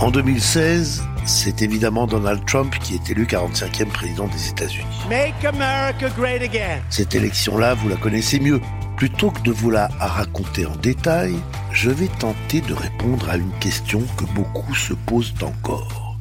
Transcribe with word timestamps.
En 0.00 0.10
2016, 0.10 1.04
c'est 1.26 1.60
évidemment 1.60 2.06
Donald 2.06 2.42
Trump 2.46 2.74
qui 2.82 2.94
est 2.94 3.10
élu 3.10 3.26
45e 3.26 3.88
président 3.88 4.28
des 4.28 4.48
États-Unis. 4.48 4.86
Make 5.10 5.44
America 5.44 6.08
great 6.16 6.40
again. 6.40 6.80
Cette 6.88 7.14
élection-là, 7.14 7.74
vous 7.74 7.90
la 7.90 7.96
connaissez 7.96 8.40
mieux. 8.40 8.62
Plutôt 8.96 9.30
que 9.30 9.42
de 9.42 9.50
vous 9.50 9.68
la 9.68 9.88
raconter 9.98 10.64
en 10.64 10.74
détail, 10.76 11.34
je 11.72 11.90
vais 11.90 12.08
tenter 12.18 12.62
de 12.62 12.72
répondre 12.72 13.28
à 13.28 13.36
une 13.36 13.52
question 13.60 14.00
que 14.16 14.24
beaucoup 14.34 14.74
se 14.74 14.94
posent 14.94 15.34
encore. 15.42 16.16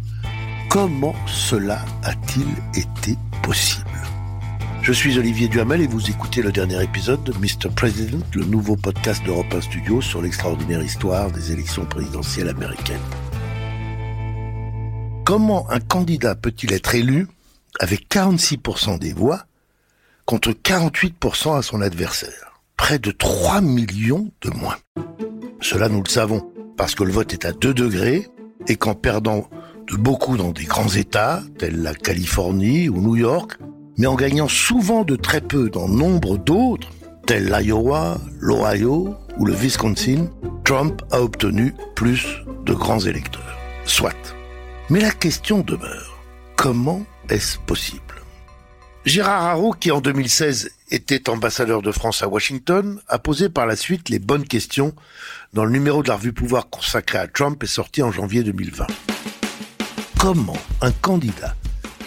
Comment 0.69 1.15
cela 1.25 1.79
a-t-il 2.03 2.47
été 2.77 3.17
possible? 3.43 3.85
Je 4.81 4.91
suis 4.91 5.17
Olivier 5.17 5.47
Duhamel 5.47 5.79
et 5.79 5.87
vous 5.87 6.09
écoutez 6.09 6.41
le 6.41 6.51
dernier 6.51 6.83
épisode 6.83 7.23
de 7.23 7.31
Mr. 7.31 7.73
President, 7.73 8.25
le 8.35 8.43
nouveau 8.43 8.75
podcast 8.75 9.23
d'Europe 9.23 9.53
1 9.53 9.61
Studio 9.61 10.01
sur 10.01 10.21
l'extraordinaire 10.21 10.83
histoire 10.83 11.31
des 11.31 11.53
élections 11.53 11.85
présidentielles 11.85 12.49
américaines. 12.49 12.97
Comment 15.29 15.69
un 15.69 15.79
candidat 15.79 16.33
peut-il 16.33 16.73
être 16.73 16.95
élu 16.95 17.27
avec 17.79 18.09
46% 18.09 18.97
des 18.97 19.13
voix 19.13 19.45
contre 20.25 20.53
48% 20.53 21.55
à 21.55 21.61
son 21.61 21.81
adversaire? 21.81 22.63
Près 22.75 22.97
de 22.97 23.11
3 23.11 23.61
millions 23.61 24.31
de 24.41 24.49
moins. 24.49 24.77
Cela 25.61 25.87
nous 25.87 26.01
le 26.01 26.09
savons, 26.09 26.51
parce 26.77 26.95
que 26.95 27.03
le 27.03 27.11
vote 27.11 27.31
est 27.31 27.45
à 27.45 27.51
2 27.51 27.75
degrés 27.75 28.27
et 28.67 28.75
qu'en 28.75 28.95
perdant 28.95 29.47
de 29.87 29.97
beaucoup 29.97 30.35
dans 30.35 30.49
des 30.49 30.63
grands 30.63 30.89
États, 30.89 31.43
tels 31.59 31.79
la 31.79 31.93
Californie 31.93 32.89
ou 32.89 32.99
New 32.99 33.15
York, 33.15 33.59
mais 33.99 34.07
en 34.07 34.15
gagnant 34.15 34.47
souvent 34.47 35.03
de 35.03 35.15
très 35.15 35.41
peu 35.41 35.69
dans 35.69 35.87
nombre 35.87 36.39
d'autres, 36.39 36.89
tels 37.27 37.51
l'Iowa, 37.51 38.17
l'Ohio 38.39 39.15
ou 39.37 39.45
le 39.45 39.53
Wisconsin, 39.53 40.31
Trump 40.65 41.03
a 41.11 41.21
obtenu 41.21 41.75
plus 41.93 42.25
de 42.65 42.73
grands 42.73 43.01
électeurs. 43.01 43.59
Soit. 43.85 44.38
Mais 44.91 45.01
la 45.01 45.11
question 45.11 45.59
demeure, 45.59 46.17
comment 46.55 47.05
est-ce 47.29 47.59
possible? 47.59 48.01
Gérard 49.05 49.43
Haro, 49.43 49.71
qui 49.71 49.91
en 49.91 50.01
2016 50.01 50.71
était 50.89 51.29
ambassadeur 51.29 51.83
de 51.83 51.91
France 51.91 52.23
à 52.23 52.27
Washington, 52.27 52.99
a 53.07 53.19
posé 53.19 53.49
par 53.49 53.67
la 53.67 53.75
suite 53.75 54.09
les 54.09 54.17
bonnes 54.17 54.47
questions 54.47 54.95
dans 55.53 55.63
le 55.63 55.69
numéro 55.69 56.01
de 56.01 56.07
la 56.07 56.15
revue 56.15 56.33
Pouvoir 56.33 56.71
consacré 56.71 57.19
à 57.19 57.27
Trump 57.27 57.63
et 57.63 57.67
sorti 57.67 58.01
en 58.01 58.11
janvier 58.11 58.41
2020. 58.41 58.87
Comment 60.17 60.57
un 60.81 60.91
candidat 60.91 61.55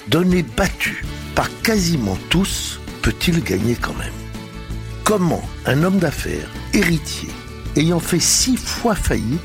donné 0.09 0.43
battu 0.43 1.05
par 1.37 1.49
quasiment 1.63 2.19
tous 2.31 2.81
peut-il 3.03 3.45
gagner 3.45 3.77
quand 3.77 3.95
même? 3.95 4.13
Comment 5.05 5.43
un 5.67 5.85
homme 5.85 6.01
d'affaires 6.01 6.49
héritier 6.75 7.31
ayant 7.77 8.01
fait 8.01 8.19
six 8.19 8.57
fois 8.57 8.97
faillite 8.97 9.41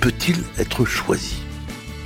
peut-il 0.00 0.42
être 0.58 0.86
choisi? 0.86 1.42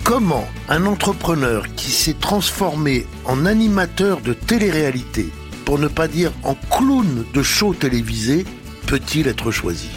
Comment 0.05 0.47
un 0.69 0.85
entrepreneur 0.85 1.67
qui 1.77 1.91
s'est 1.91 2.19
transformé 2.21 3.07
en 3.25 3.47
animateur 3.47 4.21
de 4.21 4.35
télé-réalité, 4.35 5.31
pour 5.65 5.79
ne 5.79 5.89
pas 5.89 6.09
dire 6.09 6.31
en 6.43 6.55
clown 6.71 7.25
de 7.33 7.43
show 7.43 7.73
télévisé, 7.73 8.45
peut-il 8.87 9.29
être 9.29 9.51
choisi? 9.51 9.89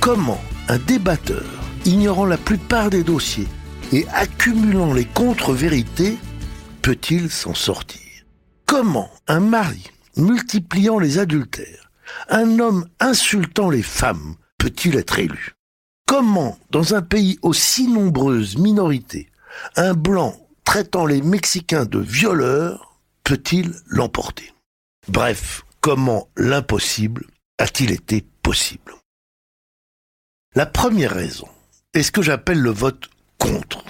Comment 0.00 0.40
un 0.68 0.78
débatteur, 0.78 1.44
ignorant 1.84 2.24
la 2.24 2.38
plupart 2.38 2.88
des 2.88 3.04
dossiers 3.04 3.46
et 3.92 4.06
accumulant 4.14 4.94
les 4.94 5.04
contre-vérités, 5.04 6.16
peut-il 6.80 7.30
s'en 7.30 7.52
sortir? 7.52 8.00
Comment 8.64 9.10
un 9.28 9.40
mari, 9.40 9.84
multipliant 10.16 10.98
les 10.98 11.18
adultères, 11.18 11.90
un 12.30 12.58
homme 12.58 12.86
insultant 13.00 13.68
les 13.68 13.82
femmes, 13.82 14.36
peut-il 14.56 14.96
être 14.96 15.18
élu? 15.18 15.52
Comment, 16.06 16.58
dans 16.70 16.94
un 16.94 17.02
pays 17.02 17.38
aussi 17.42 17.86
nombreuses 17.86 18.56
minorités, 18.56 19.28
un 19.76 19.94
blanc 19.94 20.36
traitant 20.64 21.06
les 21.06 21.22
Mexicains 21.22 21.84
de 21.84 21.98
violeurs 21.98 23.00
peut-il 23.24 23.74
l'emporter? 23.86 24.52
Bref, 25.08 25.62
comment 25.80 26.28
l'impossible 26.36 27.26
a-t-il 27.58 27.90
été 27.92 28.24
possible? 28.42 28.94
La 30.54 30.66
première 30.66 31.12
raison 31.12 31.48
est 31.94 32.02
ce 32.02 32.12
que 32.12 32.22
j'appelle 32.22 32.60
le 32.60 32.70
vote 32.70 33.08
contre. 33.38 33.84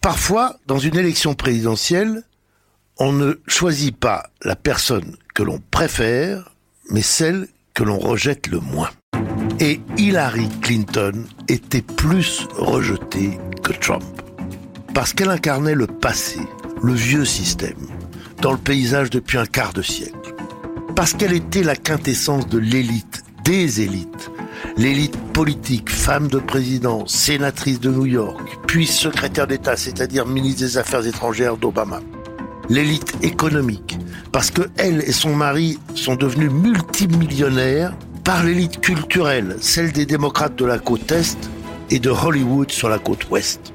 Parfois, 0.00 0.56
dans 0.66 0.78
une 0.78 0.96
élection 0.96 1.34
présidentielle, 1.34 2.24
on 2.98 3.12
ne 3.12 3.34
choisit 3.46 3.96
pas 3.96 4.30
la 4.42 4.56
personne 4.56 5.16
que 5.34 5.42
l'on 5.42 5.60
préfère, 5.70 6.54
mais 6.90 7.02
celle 7.02 7.48
que 7.72 7.82
l'on 7.82 7.98
rejette 7.98 8.46
le 8.46 8.60
moins. 8.60 8.90
Et 9.60 9.80
Hillary 9.96 10.48
Clinton 10.60 11.24
était 11.48 11.82
plus 11.82 12.46
rejetée 12.56 13.38
que 13.62 13.72
Trump 13.72 14.22
parce 14.94 15.12
qu'elle 15.12 15.30
incarnait 15.30 15.74
le 15.74 15.88
passé, 15.88 16.38
le 16.82 16.92
vieux 16.92 17.24
système, 17.24 17.88
dans 18.40 18.52
le 18.52 18.58
paysage 18.58 19.10
depuis 19.10 19.38
un 19.38 19.46
quart 19.46 19.72
de 19.72 19.82
siècle. 19.82 20.34
Parce 20.94 21.12
qu'elle 21.12 21.32
était 21.32 21.64
la 21.64 21.74
quintessence 21.74 22.48
de 22.48 22.58
l'élite, 22.58 23.24
des 23.44 23.80
élites. 23.80 24.30
L'élite 24.76 25.16
politique, 25.32 25.90
femme 25.90 26.28
de 26.28 26.38
président, 26.38 27.06
sénatrice 27.06 27.80
de 27.80 27.90
New 27.90 28.06
York, 28.06 28.40
puis 28.68 28.86
secrétaire 28.86 29.48
d'État, 29.48 29.76
c'est-à-dire 29.76 30.26
ministre 30.26 30.62
des 30.62 30.78
Affaires 30.78 31.06
étrangères 31.06 31.56
d'Obama. 31.56 32.00
L'élite 32.70 33.14
économique, 33.22 33.98
parce 34.32 34.50
que 34.50 34.62
elle 34.76 35.02
et 35.02 35.12
son 35.12 35.34
mari 35.34 35.78
sont 35.94 36.14
devenus 36.14 36.50
multimillionnaires 36.50 37.94
par 38.22 38.44
l'élite 38.44 38.80
culturelle, 38.80 39.56
celle 39.60 39.92
des 39.92 40.06
démocrates 40.06 40.56
de 40.56 40.64
la 40.64 40.78
côte 40.78 41.10
Est 41.12 41.50
et 41.90 41.98
de 41.98 42.10
Hollywood 42.10 42.70
sur 42.70 42.88
la 42.88 42.98
côte 42.98 43.28
Ouest 43.30 43.73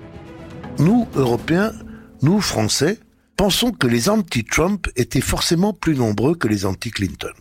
nous, 0.79 1.07
Européens, 1.15 1.73
nous, 2.21 2.41
Français, 2.41 2.99
pensons 3.37 3.71
que 3.71 3.87
les 3.87 4.09
anti-Trump 4.09 4.87
étaient 4.95 5.21
forcément 5.21 5.73
plus 5.73 5.95
nombreux 5.95 6.35
que 6.35 6.47
les 6.47 6.65
anti-Clinton. 6.65 7.33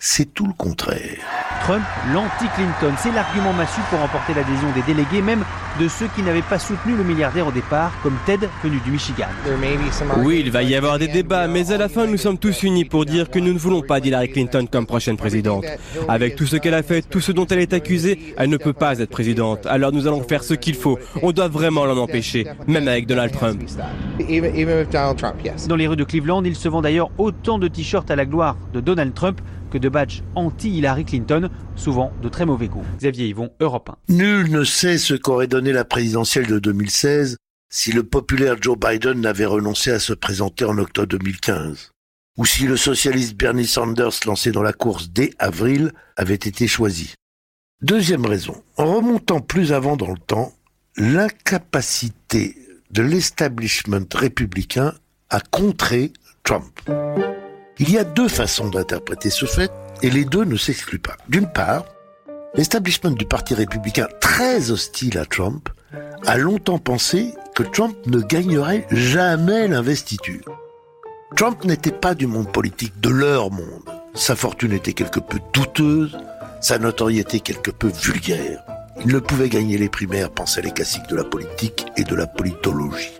C'est 0.00 0.32
tout 0.34 0.46
le 0.46 0.52
contraire. 0.52 1.18
Trump, 1.62 1.82
l'anti-Clinton, 2.12 2.94
c'est 2.98 3.12
l'argument 3.12 3.52
massu 3.52 3.80
pour 3.90 4.00
emporter 4.00 4.34
l'adhésion 4.34 4.70
des 4.74 4.82
délégués, 4.82 5.22
même 5.22 5.44
de 5.80 5.88
ceux 5.88 6.06
qui 6.14 6.22
n'avaient 6.22 6.42
pas 6.42 6.58
soutenu 6.58 6.94
le 6.96 7.04
milliardaire 7.04 7.46
au 7.46 7.52
départ, 7.52 7.92
comme 8.02 8.16
Ted, 8.24 8.48
venu 8.62 8.78
du 8.80 8.90
Michigan. 8.90 9.26
Oui, 10.18 10.42
il 10.44 10.50
va 10.50 10.62
y 10.62 10.74
avoir 10.74 10.98
des 10.98 11.08
débats, 11.08 11.48
mais 11.48 11.72
à 11.72 11.76
la 11.76 11.88
fin, 11.88 12.06
nous 12.06 12.16
sommes 12.16 12.38
tous 12.38 12.62
unis 12.62 12.84
pour 12.84 13.04
dire 13.04 13.30
que 13.30 13.38
nous 13.38 13.52
ne 13.52 13.58
voulons 13.58 13.82
pas 13.82 14.00
d'Hillary 14.00 14.30
Clinton 14.30 14.66
comme 14.70 14.86
prochaine 14.86 15.16
présidente. 15.16 15.64
Avec 16.08 16.36
tout 16.36 16.46
ce 16.46 16.56
qu'elle 16.56 16.74
a 16.74 16.82
fait, 16.82 17.02
tout 17.02 17.20
ce 17.20 17.32
dont 17.32 17.46
elle 17.46 17.58
est 17.58 17.72
accusée, 17.72 18.34
elle 18.36 18.50
ne 18.50 18.56
peut 18.56 18.72
pas 18.72 18.98
être 18.98 19.10
présidente. 19.10 19.66
Alors 19.66 19.92
nous 19.92 20.06
allons 20.06 20.22
faire 20.22 20.44
ce 20.44 20.54
qu'il 20.54 20.74
faut. 20.74 20.98
On 21.22 21.32
doit 21.32 21.48
vraiment 21.48 21.84
l'en 21.84 21.96
empêcher, 21.96 22.46
même 22.66 22.88
avec 22.88 23.06
Donald 23.06 23.32
Trump. 23.32 23.62
Dans 25.68 25.76
les 25.76 25.86
rues 25.86 25.96
de 25.96 26.04
Cleveland, 26.04 26.44
il 26.44 26.56
se 26.56 26.68
vend 26.68 26.82
d'ailleurs 26.82 27.10
autant 27.18 27.58
de 27.58 27.68
t-shirts 27.68 28.10
à 28.10 28.16
la 28.16 28.24
gloire 28.24 28.56
de 28.72 28.80
Donald 28.80 29.14
Trump 29.14 29.40
de 29.78 29.88
badges 29.88 30.22
anti-Hillary 30.34 31.04
Clinton, 31.04 31.50
souvent 31.74 32.12
de 32.22 32.28
très 32.28 32.46
mauvais 32.46 32.68
goût. 32.68 32.84
Xavier 32.98 33.28
Yvon, 33.28 33.50
Europe 33.60 33.90
1. 34.08 34.14
Nul 34.14 34.50
ne 34.50 34.64
sait 34.64 34.98
ce 34.98 35.14
qu'aurait 35.14 35.46
donné 35.46 35.72
la 35.72 35.84
présidentielle 35.84 36.46
de 36.46 36.58
2016 36.58 37.36
si 37.70 37.92
le 37.92 38.04
populaire 38.04 38.56
Joe 38.60 38.78
Biden 38.78 39.20
n'avait 39.20 39.46
renoncé 39.46 39.90
à 39.90 39.98
se 39.98 40.12
présenter 40.12 40.64
en 40.64 40.78
octobre 40.78 41.08
2015, 41.08 41.90
ou 42.38 42.46
si 42.46 42.64
le 42.66 42.76
socialiste 42.76 43.34
Bernie 43.36 43.66
Sanders 43.66 44.20
lancé 44.24 44.52
dans 44.52 44.62
la 44.62 44.72
course 44.72 45.10
dès 45.10 45.30
avril 45.38 45.92
avait 46.16 46.34
été 46.34 46.68
choisi. 46.68 47.14
Deuxième 47.82 48.24
raison, 48.24 48.62
en 48.76 48.94
remontant 48.94 49.40
plus 49.40 49.72
avant 49.72 49.96
dans 49.96 50.10
le 50.10 50.18
temps, 50.18 50.54
l'incapacité 50.96 52.56
de 52.90 53.02
l'establishment 53.02 54.06
républicain 54.14 54.94
à 55.28 55.40
contrer 55.40 56.12
Trump. 56.42 56.80
Il 57.78 57.90
y 57.90 57.98
a 57.98 58.04
deux 58.04 58.28
façons 58.28 58.68
d'interpréter 58.68 59.28
ce 59.28 59.44
fait, 59.44 59.70
et 60.02 60.08
les 60.08 60.24
deux 60.24 60.44
ne 60.44 60.56
s'excluent 60.56 60.98
pas. 60.98 61.16
D'une 61.28 61.46
part, 61.46 61.84
l'establishment 62.54 63.10
du 63.10 63.26
Parti 63.26 63.52
républicain, 63.54 64.08
très 64.20 64.70
hostile 64.70 65.18
à 65.18 65.26
Trump, 65.26 65.68
a 66.24 66.38
longtemps 66.38 66.78
pensé 66.78 67.34
que 67.54 67.62
Trump 67.62 67.94
ne 68.06 68.20
gagnerait 68.20 68.86
jamais 68.90 69.68
l'investiture. 69.68 70.44
Trump 71.36 71.64
n'était 71.64 71.92
pas 71.92 72.14
du 72.14 72.26
monde 72.26 72.50
politique, 72.50 72.98
de 73.00 73.10
leur 73.10 73.50
monde. 73.50 73.82
Sa 74.14 74.36
fortune 74.36 74.72
était 74.72 74.94
quelque 74.94 75.20
peu 75.20 75.38
douteuse, 75.52 76.16
sa 76.62 76.78
notoriété 76.78 77.40
quelque 77.40 77.70
peu 77.70 77.88
vulgaire. 77.88 78.62
Il 79.04 79.12
ne 79.12 79.18
pouvait 79.18 79.50
gagner 79.50 79.76
les 79.76 79.90
primaires, 79.90 80.30
pensaient 80.30 80.62
les 80.62 80.70
classiques 80.70 81.08
de 81.08 81.16
la 81.16 81.24
politique 81.24 81.86
et 81.98 82.04
de 82.04 82.14
la 82.14 82.26
politologie. 82.26 83.12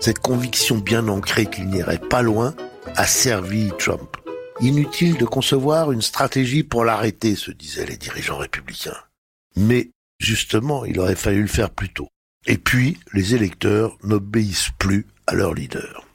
Cette 0.00 0.18
conviction 0.18 0.78
bien 0.78 1.06
ancrée 1.06 1.46
qu'il 1.46 1.68
n'irait 1.68 1.98
pas 1.98 2.22
loin 2.22 2.54
a 2.86 3.06
servi 3.06 3.70
Trump. 3.78 4.16
Inutile 4.60 5.16
de 5.16 5.24
concevoir 5.24 5.92
une 5.92 6.02
stratégie 6.02 6.62
pour 6.62 6.84
l'arrêter, 6.84 7.36
se 7.36 7.50
disaient 7.50 7.86
les 7.86 7.96
dirigeants 7.96 8.38
républicains. 8.38 8.96
Mais, 9.56 9.90
justement, 10.18 10.84
il 10.84 11.00
aurait 11.00 11.16
fallu 11.16 11.42
le 11.42 11.48
faire 11.48 11.70
plus 11.70 11.88
tôt. 11.88 12.08
Et 12.46 12.58
puis, 12.58 12.98
les 13.12 13.34
électeurs 13.34 13.96
n'obéissent 14.02 14.70
plus 14.78 15.06
à 15.26 15.34
leur 15.34 15.54
leader. 15.54 16.06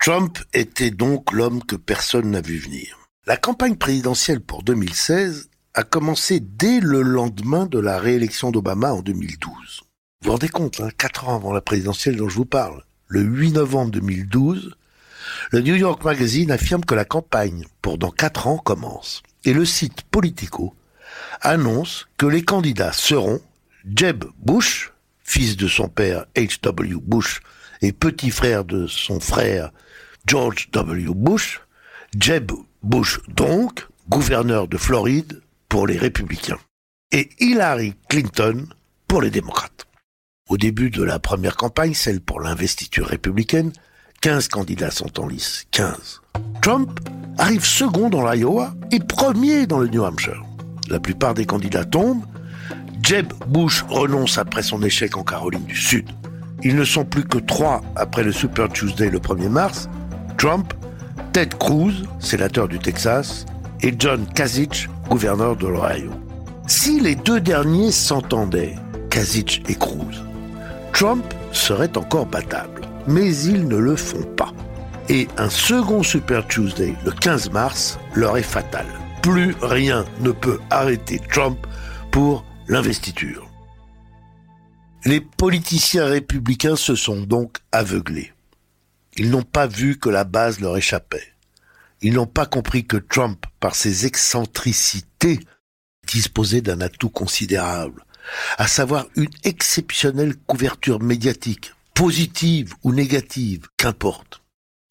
Trump 0.00 0.38
était 0.52 0.90
donc 0.90 1.32
l'homme 1.32 1.62
que 1.64 1.76
personne 1.76 2.30
n'a 2.30 2.40
vu 2.40 2.58
venir. 2.58 2.98
La 3.26 3.36
campagne 3.36 3.76
présidentielle 3.76 4.40
pour 4.40 4.62
2016 4.62 5.48
a 5.72 5.82
commencé 5.82 6.40
dès 6.40 6.80
le 6.80 7.02
lendemain 7.02 7.66
de 7.66 7.78
la 7.78 7.98
réélection 7.98 8.50
d'Obama 8.50 8.92
en 8.92 9.00
2012. 9.00 9.50
Vous 10.20 10.26
vous 10.26 10.32
rendez 10.32 10.48
compte, 10.48 10.80
hein, 10.80 10.90
4 10.96 11.28
ans 11.28 11.36
avant 11.36 11.52
la 11.52 11.60
présidentielle 11.60 12.16
dont 12.16 12.28
je 12.28 12.36
vous 12.36 12.44
parle, 12.44 12.84
le 13.08 13.22
8 13.22 13.52
novembre 13.52 13.90
2012, 13.92 14.76
le 15.50 15.60
New 15.60 15.74
York 15.74 16.04
Magazine 16.04 16.50
affirme 16.50 16.84
que 16.84 16.94
la 16.94 17.04
campagne 17.04 17.64
pour 17.82 17.98
dans 17.98 18.10
4 18.10 18.46
ans 18.46 18.58
commence. 18.58 19.22
Et 19.44 19.52
le 19.52 19.64
site 19.64 20.02
Politico 20.10 20.74
annonce 21.40 22.06
que 22.16 22.26
les 22.26 22.42
candidats 22.42 22.92
seront 22.92 23.40
Jeb 23.94 24.24
Bush, 24.38 24.92
fils 25.22 25.56
de 25.56 25.68
son 25.68 25.88
père 25.88 26.26
H.W. 26.34 26.96
Bush 27.02 27.40
et 27.82 27.92
petit 27.92 28.30
frère 28.30 28.64
de 28.64 28.86
son 28.86 29.20
frère 29.20 29.70
George 30.26 30.70
W. 30.72 31.12
Bush, 31.14 31.60
Jeb 32.18 32.50
Bush 32.82 33.20
donc, 33.28 33.86
gouverneur 34.08 34.68
de 34.68 34.78
Floride 34.78 35.42
pour 35.68 35.86
les 35.86 35.98
républicains, 35.98 36.58
et 37.12 37.28
Hillary 37.40 37.94
Clinton 38.08 38.66
pour 39.06 39.20
les 39.20 39.30
démocrates. 39.30 39.86
Au 40.48 40.56
début 40.56 40.90
de 40.90 41.02
la 41.02 41.18
première 41.18 41.56
campagne, 41.56 41.94
celle 41.94 42.20
pour 42.20 42.40
l'investiture 42.40 43.06
républicaine, 43.06 43.72
15 44.24 44.48
candidats 44.48 44.90
sont 44.90 45.20
en 45.20 45.26
lice. 45.26 45.66
15. 45.72 46.22
Trump 46.62 46.98
arrive 47.36 47.62
second 47.62 48.08
dans 48.08 48.26
l'Iowa 48.26 48.72
et 48.90 48.98
premier 48.98 49.66
dans 49.66 49.78
le 49.78 49.86
New 49.86 50.02
Hampshire. 50.02 50.42
La 50.88 50.98
plupart 50.98 51.34
des 51.34 51.44
candidats 51.44 51.84
tombent. 51.84 52.24
Jeb 53.02 53.34
Bush 53.48 53.84
renonce 53.86 54.38
après 54.38 54.62
son 54.62 54.82
échec 54.82 55.18
en 55.18 55.24
Caroline 55.24 55.66
du 55.66 55.76
Sud. 55.76 56.08
Ils 56.62 56.74
ne 56.74 56.84
sont 56.84 57.04
plus 57.04 57.24
que 57.24 57.36
trois 57.36 57.82
après 57.96 58.22
le 58.22 58.32
Super 58.32 58.70
Tuesday 58.70 59.10
le 59.10 59.18
1er 59.18 59.50
mars. 59.50 59.90
Trump, 60.38 60.72
Ted 61.34 61.54
Cruz, 61.58 62.04
sénateur 62.18 62.66
du 62.66 62.78
Texas, 62.78 63.44
et 63.82 63.94
John 63.98 64.24
Kasich, 64.34 64.88
gouverneur 65.10 65.54
de 65.54 65.66
l'Ohio. 65.66 66.12
Si 66.66 66.98
les 66.98 67.14
deux 67.14 67.40
derniers 67.40 67.92
s'entendaient, 67.92 68.76
Kasich 69.10 69.62
et 69.68 69.74
Cruz, 69.74 70.24
Trump 70.94 71.26
serait 71.52 71.94
encore 71.98 72.24
battable. 72.24 72.83
Mais 73.06 73.36
ils 73.36 73.68
ne 73.68 73.76
le 73.76 73.96
font 73.96 74.22
pas. 74.22 74.52
Et 75.08 75.28
un 75.36 75.50
second 75.50 76.02
Super 76.02 76.46
Tuesday, 76.46 76.94
le 77.04 77.12
15 77.12 77.50
mars, 77.50 77.98
leur 78.14 78.36
est 78.36 78.42
fatal. 78.42 78.86
Plus 79.22 79.54
rien 79.60 80.04
ne 80.20 80.32
peut 80.32 80.60
arrêter 80.70 81.20
Trump 81.30 81.58
pour 82.10 82.44
l'investiture. 82.68 83.48
Les 85.04 85.20
politiciens 85.20 86.06
républicains 86.06 86.76
se 86.76 86.94
sont 86.94 87.20
donc 87.20 87.58
aveuglés. 87.72 88.32
Ils 89.16 89.30
n'ont 89.30 89.42
pas 89.42 89.66
vu 89.66 89.98
que 89.98 90.08
la 90.08 90.24
base 90.24 90.60
leur 90.60 90.76
échappait. 90.76 91.34
Ils 92.00 92.14
n'ont 92.14 92.26
pas 92.26 92.46
compris 92.46 92.86
que 92.86 92.96
Trump, 92.96 93.44
par 93.60 93.74
ses 93.74 94.06
excentricités, 94.06 95.40
disposait 96.06 96.62
d'un 96.62 96.80
atout 96.80 97.10
considérable 97.10 98.04
à 98.58 98.66
savoir 98.66 99.06
une 99.16 99.30
exceptionnelle 99.44 100.34
couverture 100.46 101.00
médiatique, 101.00 101.74
positive 101.94 102.74
ou 102.82 102.92
négative, 102.92 103.68
qu'importe. 103.76 104.42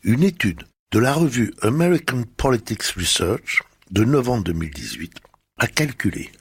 Une 0.03 0.23
étude 0.23 0.63
de 0.91 1.00
la 1.00 1.13
revue 1.13 1.53
American 1.61 2.23
Politics 2.38 2.83
Research 2.97 3.61
de 3.91 4.03
novembre 4.03 4.45
2018 4.45 5.13
a 5.59 5.67
calculé 5.67 6.31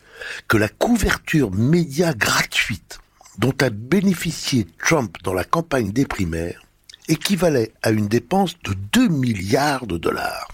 que 0.47 0.57
la 0.57 0.69
couverture 0.69 1.51
média 1.51 2.15
gratuite 2.15 3.01
dont 3.39 3.55
a 3.61 3.71
bénéficié 3.71 4.67
Trump 4.79 5.17
dans 5.25 5.35
la 5.35 5.45
campagne 5.45 5.91
des 5.91 6.07
primaires 6.07 6.63
équivalait 7.09 7.73
à 7.83 7.91
une 7.91 8.07
dépense 8.07 8.57
de 8.63 8.75
2 8.93 9.09
milliards 9.09 9.87
de 9.87 9.99
dollars. 9.99 10.49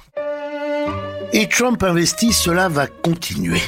Et 1.33 1.49
Trump 1.49 1.83
investit, 1.83 2.33
cela 2.33 2.71
va 2.71 2.87
continuer. 2.87 3.61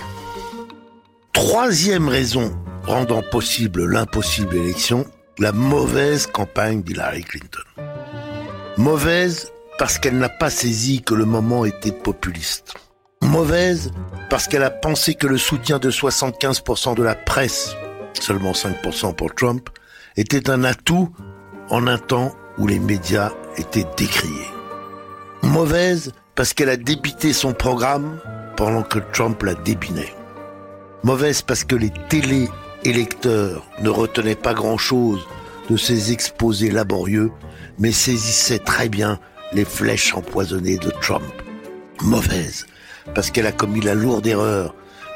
Troisième 1.34 2.08
raison 2.08 2.56
rendant 2.84 3.22
possible 3.30 3.84
l'impossible 3.84 4.56
élection, 4.56 5.06
la 5.38 5.52
mauvaise 5.52 6.26
campagne 6.26 6.82
d'Hillary 6.82 7.22
Clinton. 7.22 7.62
Mauvaise 8.76 9.52
parce 9.78 9.98
qu'elle 9.98 10.18
n'a 10.18 10.28
pas 10.28 10.50
saisi 10.50 11.02
que 11.02 11.14
le 11.14 11.24
moment 11.24 11.64
était 11.64 11.92
populiste. 11.92 12.74
Mauvaise 13.22 13.90
parce 14.28 14.46
qu'elle 14.46 14.62
a 14.62 14.70
pensé 14.70 15.14
que 15.14 15.26
le 15.26 15.38
soutien 15.38 15.78
de 15.78 15.90
75% 15.90 16.94
de 16.94 17.02
la 17.02 17.14
presse, 17.14 17.74
seulement 18.14 18.52
5% 18.52 19.14
pour 19.14 19.34
Trump, 19.34 19.70
était 20.16 20.50
un 20.50 20.64
atout 20.64 21.12
en 21.68 21.86
un 21.86 21.98
temps 21.98 22.34
où 22.58 22.66
les 22.66 22.78
médias 22.78 23.32
étaient 23.56 23.86
décriés. 23.96 24.50
Mauvaise 25.42 26.12
parce 26.34 26.52
qu'elle 26.52 26.68
a 26.68 26.76
débité 26.76 27.32
son 27.32 27.52
programme 27.52 28.18
pendant 28.56 28.82
que 28.82 28.98
Trump 28.98 29.42
la 29.42 29.54
débinait. 29.54 30.14
Mauvaise 31.02 31.42
parce 31.42 31.64
que 31.64 31.76
les 31.76 31.92
télé-électeurs 32.82 33.66
ne 33.80 33.88
retenaient 33.88 34.34
pas 34.34 34.54
grand-chose 34.54 35.26
de 35.68 35.76
ces 35.76 36.12
exposés 36.12 36.70
laborieux, 36.70 37.30
mais 37.78 37.92
saisissaient 37.92 38.58
très 38.58 38.88
bien 38.88 39.18
les 39.52 39.64
flèches 39.64 40.14
empoisonnées 40.14 40.78
de 40.78 40.90
Trump. 41.00 41.24
Mauvaise 42.02 42.66
parce 43.14 43.30
qu'elle 43.30 43.46
a 43.46 43.52
commis 43.52 43.80
la 43.80 43.94
lourde 43.94 44.26
erreur 44.26 44.74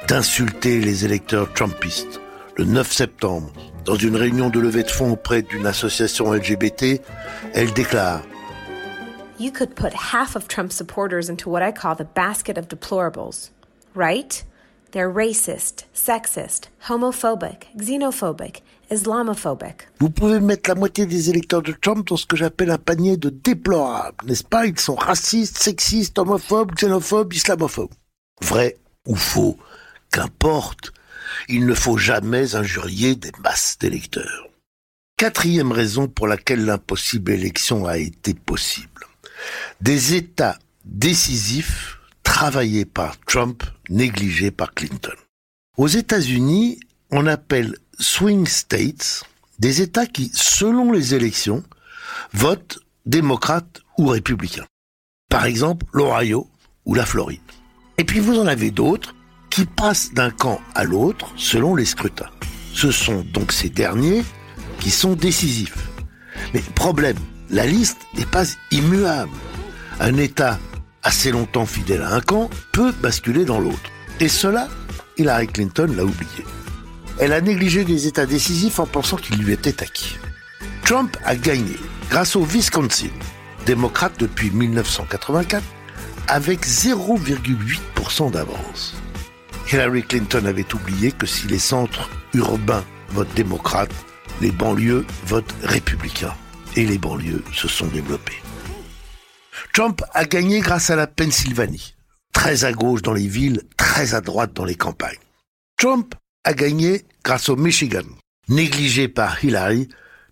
d'insulter 0.08 0.80
les 0.80 1.04
électeurs 1.04 1.52
trumpistes. 1.52 2.20
Le 2.56 2.64
9 2.64 2.92
septembre, 2.92 3.52
dans 3.84 3.96
une 3.96 4.16
réunion 4.16 4.48
de 4.48 4.60
levée 4.60 4.82
de 4.82 4.90
fonds 4.90 5.12
auprès 5.12 5.42
d'une 5.42 5.66
association 5.66 6.32
LGBT, 6.32 7.00
elle 7.54 7.72
déclare 7.72 8.22
You 9.38 9.50
could 9.50 9.74
put 9.74 9.92
half 9.92 10.36
of 10.36 10.46
Trump 10.46 10.70
supporters 10.72 11.28
into 11.28 11.50
what 11.50 11.60
I 11.60 11.72
call 11.72 11.96
the 11.96 12.06
basket 12.14 12.56
of 12.56 12.68
deplorables, 12.68 13.50
right? 13.94 14.44
They're 14.94 15.10
racist, 15.12 15.88
sexist, 15.92 16.70
homophobic, 16.88 17.66
xenophobic, 17.76 18.62
islamophobic. 18.92 19.88
Vous 19.98 20.08
pouvez 20.08 20.38
mettre 20.38 20.70
la 20.70 20.76
moitié 20.76 21.04
des 21.04 21.30
électeurs 21.30 21.62
de 21.62 21.72
Trump 21.72 22.06
dans 22.06 22.16
ce 22.16 22.26
que 22.26 22.36
j'appelle 22.36 22.70
un 22.70 22.78
panier 22.78 23.16
de 23.16 23.28
déplorables, 23.28 24.24
n'est-ce 24.24 24.44
pas? 24.44 24.66
Ils 24.66 24.78
sont 24.78 24.94
racistes, 24.94 25.58
sexistes, 25.58 26.16
homophobes, 26.16 26.76
xénophobes, 26.76 27.32
islamophobes. 27.32 27.90
Vrai 28.40 28.76
ou 29.04 29.16
faux, 29.16 29.58
qu'importe, 30.12 30.92
il 31.48 31.66
ne 31.66 31.74
faut 31.74 31.98
jamais 31.98 32.54
injurier 32.54 33.16
des 33.16 33.32
masses 33.42 33.76
d'électeurs. 33.80 34.46
Quatrième 35.16 35.72
raison 35.72 36.06
pour 36.06 36.28
laquelle 36.28 36.64
l'impossible 36.64 37.32
élection 37.32 37.84
a 37.84 37.98
été 37.98 38.32
possible. 38.32 39.08
Des 39.80 40.14
États 40.14 40.56
décisifs 40.84 41.93
travaillés 42.34 42.84
par 42.84 43.16
Trump, 43.20 43.62
négligés 43.88 44.50
par 44.50 44.74
Clinton. 44.74 45.14
Aux 45.76 45.86
États-Unis, 45.86 46.80
on 47.12 47.28
appelle 47.28 47.76
swing 48.00 48.48
states 48.48 49.22
des 49.60 49.82
États 49.82 50.06
qui, 50.06 50.32
selon 50.34 50.90
les 50.90 51.14
élections, 51.14 51.62
votent 52.32 52.80
démocrates 53.06 53.82
ou 53.98 54.08
républicains. 54.08 54.66
Par 55.30 55.44
exemple, 55.44 55.86
l'Ohio 55.92 56.50
ou 56.84 56.94
la 56.94 57.06
Floride. 57.06 57.38
Et 57.98 58.04
puis 58.04 58.18
vous 58.18 58.40
en 58.40 58.48
avez 58.48 58.72
d'autres 58.72 59.14
qui 59.48 59.64
passent 59.64 60.12
d'un 60.12 60.30
camp 60.30 60.60
à 60.74 60.82
l'autre 60.82 61.32
selon 61.36 61.76
les 61.76 61.84
scrutins. 61.84 62.30
Ce 62.72 62.90
sont 62.90 63.24
donc 63.32 63.52
ces 63.52 63.70
derniers 63.70 64.24
qui 64.80 64.90
sont 64.90 65.14
décisifs. 65.14 65.88
Mais 66.52 66.62
problème, 66.74 67.18
la 67.48 67.64
liste 67.64 68.00
n'est 68.16 68.26
pas 68.26 68.44
immuable. 68.72 69.30
Un 70.00 70.16
État 70.16 70.58
assez 71.04 71.30
longtemps 71.30 71.66
fidèle 71.66 72.02
à 72.02 72.14
un 72.14 72.20
camp 72.20 72.50
peut 72.72 72.92
basculer 73.00 73.44
dans 73.44 73.60
l'autre. 73.60 73.90
Et 74.20 74.28
cela, 74.28 74.68
Hillary 75.16 75.46
Clinton 75.46 75.92
l'a 75.94 76.04
oublié. 76.04 76.44
Elle 77.20 77.32
a 77.32 77.40
négligé 77.40 77.84
des 77.84 78.06
États 78.08 78.26
décisifs 78.26 78.80
en 78.80 78.86
pensant 78.86 79.16
qu'ils 79.16 79.38
lui 79.38 79.52
étaient 79.52 79.82
acquis. 79.82 80.18
Trump 80.84 81.16
a 81.24 81.36
gagné 81.36 81.76
grâce 82.10 82.36
au 82.36 82.44
Wisconsin, 82.44 83.10
démocrate 83.66 84.18
depuis 84.18 84.50
1984, 84.50 85.62
avec 86.28 86.66
0,8% 86.66 88.30
d'avance. 88.32 88.96
Hillary 89.70 90.02
Clinton 90.02 90.44
avait 90.46 90.74
oublié 90.74 91.12
que 91.12 91.26
si 91.26 91.46
les 91.46 91.58
centres 91.58 92.10
urbains 92.34 92.84
votent 93.10 93.34
démocrate, 93.34 93.90
les 94.40 94.50
banlieues 94.50 95.06
votent 95.26 95.54
républicains. 95.62 96.34
Et 96.76 96.84
les 96.84 96.98
banlieues 96.98 97.44
se 97.52 97.68
sont 97.68 97.86
développées. 97.86 98.42
Trump 99.74 100.04
a 100.12 100.24
gagné 100.24 100.60
grâce 100.60 100.90
à 100.90 100.94
la 100.94 101.08
Pennsylvanie, 101.08 101.96
très 102.32 102.64
à 102.64 102.72
gauche 102.72 103.02
dans 103.02 103.12
les 103.12 103.26
villes, 103.26 103.60
très 103.76 104.14
à 104.14 104.20
droite 104.20 104.52
dans 104.52 104.64
les 104.64 104.76
campagnes. 104.76 105.18
Trump 105.76 106.14
a 106.44 106.54
gagné 106.54 107.04
grâce 107.24 107.48
au 107.48 107.56
Michigan, 107.56 108.04
négligé 108.46 109.08
par 109.08 109.44
Hillary, 109.44 109.88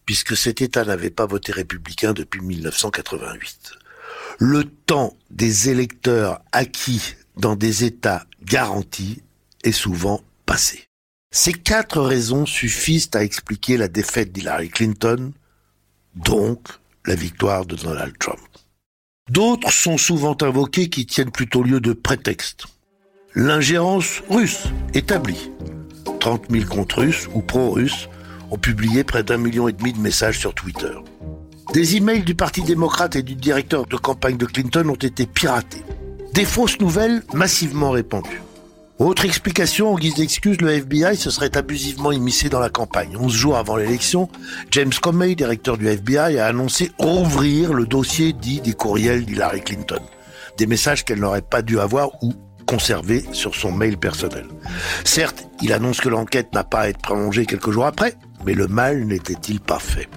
puisque 0.07 0.37
cet 0.37 0.63
État 0.63 0.85
n'avait 0.85 1.11
pas 1.11 1.27
voté 1.27 1.51
républicain 1.51 2.13
depuis 2.13 2.41
1988. 2.41 3.73
Le 4.39 4.63
temps 4.63 5.17
des 5.31 5.71
électeurs 5.71 6.41
acquis 6.53 7.17
dans 7.37 7.57
des 7.57 7.83
États 7.83 8.25
garantis 8.45 9.25
est 9.65 9.73
souvent 9.73 10.23
passé. 10.47 10.85
Ces 11.35 11.53
quatre 11.53 12.01
raisons 12.01 12.47
suffisent 12.47 13.11
à 13.15 13.25
expliquer 13.25 13.77
la 13.77 13.89
défaite 13.89 14.31
d'Hillary 14.31 14.69
Clinton, 14.69 15.33
donc 16.15 16.69
la 17.07 17.17
victoire 17.17 17.67
de 17.67 17.75
Donald 17.75 18.17
Trump. 18.21 18.39
D'autres 19.33 19.73
sont 19.73 19.97
souvent 19.97 20.37
invoqués 20.43 20.91
qui 20.91 21.07
tiennent 21.07 21.31
plutôt 21.31 21.63
lieu 21.63 21.81
de 21.81 21.95
prétexte. 21.95 22.67
L'ingérence 23.35 24.23
russe 24.29 24.65
établie. 24.93 25.51
30 26.21 26.51
000 26.51 26.67
comptes 26.67 26.93
russes 26.93 27.29
ou 27.33 27.41
pro-russes 27.41 28.11
ont 28.51 28.59
publié 28.59 29.05
près 29.05 29.23
d'un 29.23 29.39
million 29.39 29.69
et 29.69 29.73
demi 29.73 29.95
de 29.95 30.01
messages 30.01 30.39
sur 30.39 30.53
Twitter. 30.53 30.93
Des 31.73 31.97
emails 31.97 32.25
du 32.25 32.35
Parti 32.35 32.61
démocrate 32.61 33.17
et 33.17 33.23
du 33.23 33.35
directeur 33.35 33.87
de 33.87 33.97
campagne 33.97 34.37
de 34.37 34.45
Clinton 34.45 34.87
ont 34.91 34.97
été 34.97 35.25
piratés. 35.25 35.83
Des 36.35 36.45
fausses 36.45 36.79
nouvelles 36.79 37.23
massivement 37.33 37.93
répandues. 37.93 38.43
Autre 39.03 39.25
explication, 39.25 39.93
en 39.93 39.99
guise 39.99 40.15
d'excuse, 40.15 40.61
le 40.61 40.71
FBI 40.71 41.17
se 41.17 41.29
serait 41.29 41.57
abusivement 41.57 42.13
immiscé 42.13 42.49
dans 42.49 42.61
la 42.61 42.71
campagne. 42.71 43.17
11 43.17 43.35
jours 43.35 43.57
avant 43.57 43.75
l'élection, 43.75 44.29
James 44.71 44.93
Comey, 45.03 45.35
directeur 45.35 45.77
du 45.77 45.89
FBI, 45.89 46.39
a 46.39 46.47
annoncé 46.47 46.93
rouvrir 46.99 47.73
le 47.73 47.85
dossier 47.85 48.33
dit 48.33 48.61
des 48.61 48.75
courriels 48.75 49.27
d'Hillary 49.27 49.61
Clinton. 49.61 49.99
Des 50.57 50.69
messages 50.69 51.05
qu'elle 51.05 51.19
n'aurait 51.19 51.43
pas 51.43 51.63
dû 51.63 51.81
avoir 51.81 52.11
ou 52.23 52.33
conserver 52.65 53.25
sur 53.33 53.57
son 53.57 53.73
mail 53.73 53.99
personnel. 53.99 54.47
Certes, 55.05 55.49
il 55.61 55.73
annonce 55.73 56.01
que 56.01 56.09
l'enquête 56.09 56.55
n'a 56.55 56.63
pas 56.63 56.83
à 56.83 56.89
être 56.89 57.03
prolongée 57.03 57.45
quelques 57.45 57.73
jours 57.73 57.87
après, 57.87 58.15
mais 58.47 58.55
le 58.55 58.69
mal 58.69 59.05
n'était-il 59.05 59.59
pas 59.59 59.81
fait? 59.81 60.09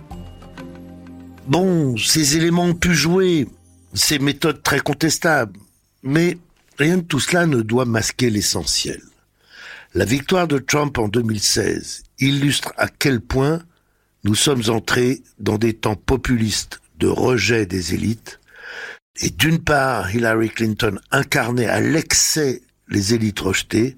Bon, 1.48 1.98
ces 1.98 2.38
éléments 2.38 2.66
ont 2.66 2.76
pu 2.76 2.94
jouer, 2.94 3.48
ces 3.96 4.20
méthodes 4.20 4.62
très 4.62 4.80
contestables, 4.80 5.58
mais 6.04 6.38
Rien 6.78 6.98
de 6.98 7.02
tout 7.04 7.20
cela 7.20 7.46
ne 7.46 7.62
doit 7.62 7.86
masquer 7.86 8.30
l'essentiel. 8.30 9.02
La 9.94 10.04
victoire 10.04 10.48
de 10.48 10.58
Trump 10.58 10.98
en 10.98 11.08
2016 11.08 12.04
illustre 12.20 12.74
à 12.78 12.88
quel 12.88 13.22
point 13.22 13.62
nous 14.26 14.36
sommes 14.36 14.64
entrés 14.68 15.22
dans 15.40 15.58
des 15.58 15.74
temps 15.74 15.96
populistes 15.96 16.82
de 17.00 17.08
rejet 17.08 17.66
des 17.66 17.94
élites. 17.94 18.40
Et 19.22 19.30
d'une 19.30 19.64
part, 19.64 20.14
Hillary 20.14 20.50
Clinton 20.50 21.00
incarnait 21.12 21.68
à 21.68 21.80
l'excès 21.80 22.62
les 22.90 23.14
élites 23.14 23.40
rejetées. 23.40 23.96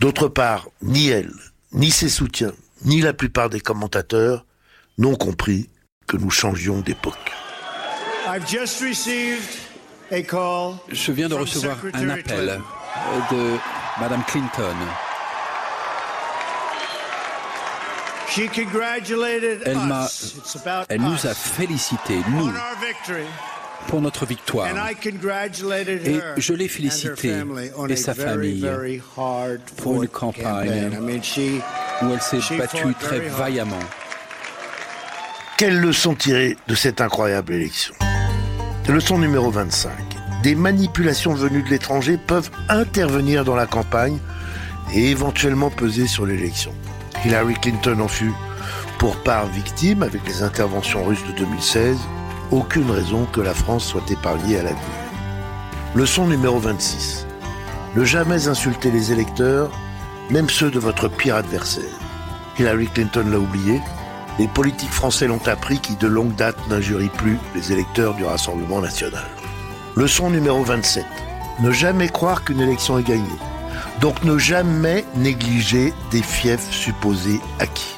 D'autre 0.00 0.28
part, 0.28 0.68
ni 0.82 1.08
elle, 1.08 1.32
ni 1.72 1.90
ses 1.90 2.08
soutiens, 2.08 2.52
ni 2.84 3.00
la 3.00 3.12
plupart 3.12 3.50
des 3.50 3.60
commentateurs 3.60 4.46
n'ont 4.98 5.16
compris 5.16 5.68
que 6.06 6.16
nous 6.16 6.30
changions 6.30 6.80
d'époque. 6.80 7.32
Je 10.10 11.12
viens 11.12 11.28
de 11.28 11.34
recevoir 11.34 11.76
un 11.94 12.08
appel 12.10 12.60
de 13.30 13.56
Madame 14.00 14.22
Clinton. 14.26 14.76
Elle, 19.64 19.78
m'a, 19.78 20.06
elle 20.88 21.00
nous 21.00 21.26
a 21.26 21.34
félicité, 21.34 22.18
nous, 22.28 22.52
pour 23.88 24.00
notre 24.02 24.26
victoire. 24.26 24.68
Et 24.68 26.20
je 26.36 26.52
l'ai 26.52 26.68
félicité 26.68 27.42
et 27.88 27.96
sa 27.96 28.14
famille 28.14 28.68
pour 29.78 30.02
une 30.02 30.08
campagne 30.08 30.90
où 32.02 32.12
elle 32.12 32.20
s'est 32.20 32.56
battue 32.58 32.94
très 33.00 33.20
vaillamment. 33.20 33.78
Quelle 35.56 35.80
leçon 35.80 36.14
tirer 36.14 36.58
de 36.68 36.74
cette 36.74 37.00
incroyable 37.00 37.54
élection? 37.54 37.94
Leçon 38.88 39.18
numéro 39.18 39.50
25. 39.50 39.90
Des 40.44 40.54
manipulations 40.54 41.34
venues 41.34 41.64
de 41.64 41.70
l'étranger 41.70 42.16
peuvent 42.16 42.52
intervenir 42.68 43.44
dans 43.44 43.56
la 43.56 43.66
campagne 43.66 44.18
et 44.94 45.10
éventuellement 45.10 45.70
peser 45.70 46.06
sur 46.06 46.24
l'élection. 46.24 46.72
Hillary 47.24 47.54
Clinton 47.54 47.98
en 47.98 48.06
fut 48.06 48.32
pour 48.98 49.16
part 49.24 49.46
victime 49.46 50.04
avec 50.04 50.24
les 50.28 50.44
interventions 50.44 51.04
russes 51.04 51.26
de 51.26 51.32
2016. 51.32 51.98
Aucune 52.52 52.88
raison 52.88 53.26
que 53.32 53.40
la 53.40 53.54
France 53.54 53.84
soit 53.84 54.08
épargnée 54.08 54.58
à 54.58 54.62
l'avenir. 54.62 54.80
Leçon 55.96 56.28
numéro 56.28 56.60
26. 56.60 57.26
Ne 57.96 58.04
jamais 58.04 58.46
insulter 58.46 58.92
les 58.92 59.10
électeurs, 59.10 59.72
même 60.30 60.48
ceux 60.48 60.70
de 60.70 60.78
votre 60.78 61.08
pire 61.08 61.34
adversaire. 61.34 61.98
Hillary 62.56 62.86
Clinton 62.86 63.24
l'a 63.28 63.40
oublié, 63.40 63.80
les 64.38 64.48
politiques 64.48 64.90
français 64.90 65.26
l'ont 65.26 65.46
appris 65.46 65.78
qui 65.78 65.96
de 65.96 66.06
longue 66.06 66.34
date 66.34 66.56
n'injurient 66.68 67.08
plus 67.08 67.38
les 67.54 67.72
électeurs 67.72 68.14
du 68.14 68.24
Rassemblement 68.24 68.80
national. 68.80 69.24
Leçon 69.96 70.30
numéro 70.30 70.62
27. 70.62 71.04
Ne 71.60 71.70
jamais 71.72 72.08
croire 72.08 72.44
qu'une 72.44 72.60
élection 72.60 72.98
est 72.98 73.02
gagnée. 73.02 73.24
Donc 74.00 74.24
ne 74.24 74.36
jamais 74.36 75.04
négliger 75.16 75.94
des 76.10 76.22
fiefs 76.22 76.70
supposés 76.70 77.40
acquis. 77.60 77.96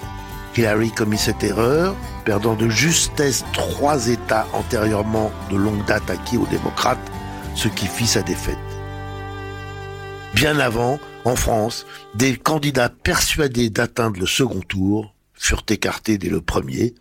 Hillary 0.56 0.90
commis 0.90 1.18
cette 1.18 1.42
erreur, 1.42 1.94
perdant 2.24 2.54
de 2.54 2.68
justesse 2.68 3.44
trois 3.52 4.08
États 4.08 4.46
antérieurement 4.52 5.30
de 5.50 5.56
longue 5.56 5.84
date 5.86 6.10
acquis 6.10 6.36
aux 6.36 6.46
démocrates, 6.46 6.98
ce 7.54 7.68
qui 7.68 7.86
fit 7.86 8.06
sa 8.06 8.22
défaite. 8.22 8.58
Bien 10.34 10.58
avant, 10.58 11.00
en 11.24 11.36
France, 11.36 11.86
des 12.14 12.36
candidats 12.36 12.88
persuadés 12.88 13.70
d'atteindre 13.70 14.20
le 14.20 14.26
second 14.26 14.60
tour 14.60 15.14
furent 15.38 15.64
écartés 15.68 16.18
dès 16.18 16.28
le 16.28 16.40
premier, 16.40 16.94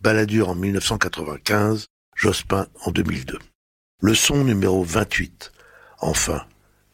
Balladur 0.00 0.48
en 0.48 0.54
1995, 0.54 1.86
Jospin 2.16 2.66
en 2.84 2.90
2002. 2.90 3.38
Leçon 4.02 4.44
numéro 4.44 4.82
28. 4.82 5.52
Enfin, 6.00 6.46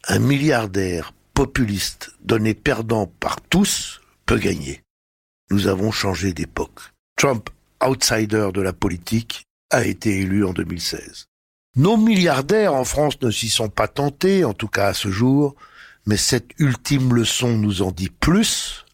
un 0.09 0.19
milliardaire 0.19 1.13
populiste 1.35 2.11
donné 2.25 2.55
perdant 2.55 3.07
par 3.07 3.41
tous 3.41 4.01
peut 4.25 4.39
gagner. 4.39 4.83
Nous 5.51 5.69
avons 5.69 5.93
changé 5.93 6.33
d'époque. 6.33 6.81
Trump, 7.17 7.51
outsider 7.85 8.49
de 8.53 8.61
la 8.61 8.73
politique, 8.73 9.45
a 9.71 9.85
été 9.85 10.21
élu 10.21 10.45
en 10.45 10.53
2016. 10.53 11.27
Nos 11.77 11.97
milliardaires 11.97 12.75
en 12.75 12.85
France 12.85 13.21
ne 13.21 13.31
s'y 13.31 13.49
sont 13.49 13.69
pas 13.69 13.87
tentés, 13.87 14.45
en 14.45 14.55
tout 14.55 14.69
cas 14.69 14.89
à 14.89 14.95
ce 14.95 15.11
jour, 15.11 15.55
mais 16.07 16.17
cette 16.17 16.51
ultime 16.59 17.15
leçon 17.15 17.57
nous 17.59 17.83
en 17.83 17.91
dit 17.91 18.09
plus 18.09 18.86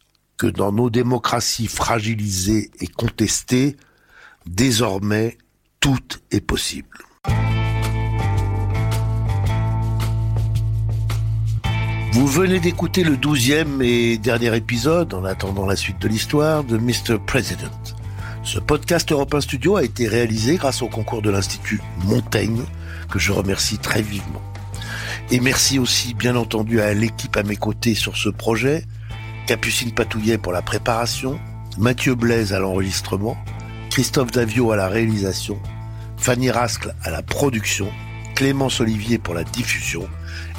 que 0.43 0.47
dans 0.49 0.73
nos 0.73 0.89
démocraties 0.89 1.67
fragilisées 1.67 2.69
et 2.81 2.87
contestées, 2.87 3.77
désormais, 4.45 5.37
tout 5.79 6.03
est 6.31 6.41
possible. 6.41 6.97
Vous 12.11 12.27
venez 12.27 12.59
d'écouter 12.59 13.05
le 13.05 13.15
douzième 13.15 13.81
et 13.81 14.17
dernier 14.17 14.53
épisode, 14.57 15.13
en 15.13 15.23
attendant 15.23 15.65
la 15.65 15.77
suite 15.77 15.99
de 15.99 16.09
l'histoire, 16.09 16.65
de 16.65 16.77
Mr. 16.77 17.19
President. 17.25 17.95
Ce 18.43 18.59
podcast 18.59 19.13
Europe 19.13 19.39
Studio 19.39 19.77
a 19.77 19.83
été 19.85 20.09
réalisé 20.09 20.57
grâce 20.57 20.81
au 20.81 20.89
concours 20.89 21.21
de 21.21 21.29
l'Institut 21.29 21.79
Montaigne, 21.99 22.63
que 23.09 23.17
je 23.17 23.31
remercie 23.31 23.77
très 23.77 24.01
vivement. 24.01 24.41
Et 25.31 25.39
merci 25.39 25.79
aussi, 25.79 26.13
bien 26.13 26.35
entendu, 26.35 26.81
à 26.81 26.93
l'équipe 26.93 27.37
à 27.37 27.43
mes 27.43 27.55
côtés 27.55 27.95
sur 27.95 28.17
ce 28.17 28.27
projet, 28.27 28.83
Capucine 29.47 29.91
Patouillet 29.91 30.37
pour 30.37 30.53
la 30.53 30.61
préparation, 30.61 31.39
Mathieu 31.77 32.15
Blaise 32.15 32.53
à 32.53 32.59
l'enregistrement, 32.59 33.37
Christophe 33.89 34.31
Davio 34.31 34.71
à 34.71 34.77
la 34.77 34.87
réalisation, 34.87 35.59
Fanny 36.17 36.49
Rascle 36.49 36.95
à 37.03 37.11
la 37.11 37.21
production, 37.21 37.89
Clémence 38.35 38.79
Olivier 38.79 39.17
pour 39.17 39.33
la 39.33 39.43
diffusion 39.43 40.07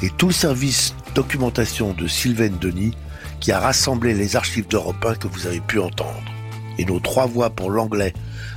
et 0.03 0.09
tout 0.09 0.27
le 0.27 0.33
service 0.33 0.95
documentation 1.15 1.93
de 1.93 2.07
Sylvain 2.07 2.51
Denis 2.61 2.95
qui 3.39 3.51
a 3.51 3.59
rassemblé 3.59 4.13
les 4.13 4.35
archives 4.35 4.67
d'Europe 4.67 5.03
1 5.03 5.15
que 5.15 5.27
vous 5.27 5.47
avez 5.47 5.59
pu 5.59 5.79
entendre. 5.79 6.23
Et 6.77 6.85
nos 6.85 6.99
trois 6.99 7.25
voix 7.25 7.49
pour 7.49 7.71
l'anglais 7.71 8.13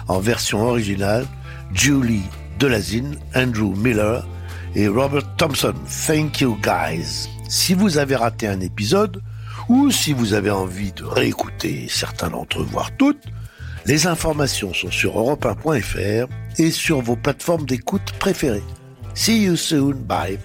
en 0.08 0.20
version 0.20 0.62
originale, 0.62 1.26
Julie 1.72 2.22
Delazine, 2.58 3.16
Andrew 3.34 3.74
Miller 3.76 4.26
et 4.74 4.88
Robert 4.88 5.36
Thompson. 5.36 5.74
Thank 6.06 6.40
you 6.40 6.58
guys. 6.62 7.28
Si 7.48 7.74
vous 7.74 7.98
avez 7.98 8.16
raté 8.16 8.46
un 8.46 8.60
épisode, 8.60 9.22
ou 9.68 9.90
si 9.90 10.12
vous 10.12 10.32
avez 10.32 10.50
envie 10.50 10.92
de 10.92 11.04
réécouter 11.04 11.86
certains 11.88 12.30
d'entre 12.30 12.60
eux, 12.60 12.66
voire 12.68 12.90
toutes, 12.96 13.24
les 13.86 14.06
informations 14.06 14.74
sont 14.74 14.90
sur 14.90 15.18
europe1.fr 15.18 16.28
et 16.58 16.70
sur 16.70 17.00
vos 17.00 17.16
plateformes 17.16 17.66
d'écoute 17.66 18.12
préférées. 18.18 18.64
See 19.14 19.44
you 19.44 19.56
soon, 19.56 19.94
bye. 19.94 20.38